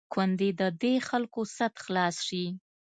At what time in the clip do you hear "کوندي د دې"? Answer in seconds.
0.13-0.93